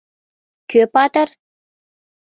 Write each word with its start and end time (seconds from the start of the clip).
КӦ 0.69 0.81
ПАТЫР? 0.93 1.29